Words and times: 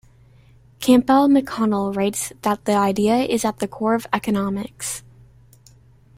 Campbell 0.79 1.27
McConnell 1.27 1.95
writes 1.95 2.33
that 2.41 2.65
the 2.65 2.71
idea 2.73 3.17
is 3.17 3.45
"at 3.45 3.59
the 3.59 3.67
core 3.67 3.93
of 3.93 4.07
economics". 4.11 5.03